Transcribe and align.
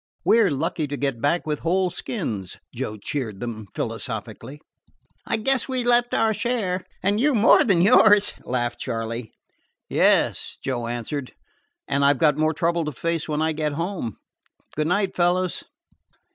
"We 0.25 0.39
're 0.39 0.49
lucky 0.49 0.87
to 0.87 0.97
get 0.97 1.21
back 1.21 1.45
with 1.45 1.59
whole 1.59 1.91
skins," 1.91 2.57
Joe 2.73 2.97
cheered 2.97 3.39
them 3.39 3.67
philosophically. 3.75 4.59
"I 5.27 5.37
guess 5.37 5.69
we 5.69 5.83
left 5.83 6.15
our 6.15 6.33
share, 6.33 6.83
and 7.03 7.19
you 7.19 7.35
more 7.35 7.63
than 7.63 7.83
yours," 7.83 8.33
laughed 8.43 8.79
Charley. 8.79 9.29
"Yes," 9.89 10.57
Joe 10.65 10.87
answered. 10.87 11.33
"And 11.87 12.03
I 12.03 12.13
've 12.13 12.17
got 12.17 12.35
more 12.35 12.51
trouble 12.55 12.83
to 12.85 12.91
face 12.91 13.29
when 13.29 13.43
I 13.43 13.51
get 13.51 13.73
home. 13.73 14.17
Good 14.75 14.87
night, 14.87 15.15
fellows." 15.15 15.65